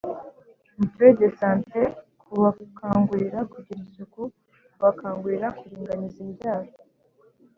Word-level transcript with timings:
mutuelle 0.77 1.15
de 1.21 1.27
santé, 1.39 1.81
kubakangurira 2.27 3.39
kugira 3.51 3.79
isuku, 3.89 4.21
kubakangurira 4.73 5.47
kuringaniza 5.57 6.17
imbyaro, 6.25 6.71